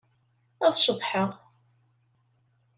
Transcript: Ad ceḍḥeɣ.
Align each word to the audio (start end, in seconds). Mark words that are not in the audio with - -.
Ad 0.65 0.73
ceḍḥeɣ. 0.77 1.31